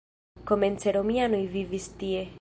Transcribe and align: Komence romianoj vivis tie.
Komence 0.51 0.95
romianoj 0.95 1.45
vivis 1.57 1.91
tie. 2.03 2.29